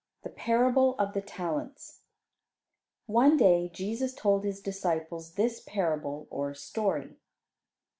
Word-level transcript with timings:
]THE 0.23 0.31
PARABLE 0.31 0.95
OF 0.97 1.13
THE 1.13 1.21
TALENTS 1.21 1.99
One 3.05 3.37
day 3.37 3.69
Jesus 3.71 4.15
told 4.15 4.43
His 4.43 4.59
disciples 4.59 5.35
this 5.35 5.59
parable 5.59 6.25
or 6.31 6.55
story. 6.55 7.17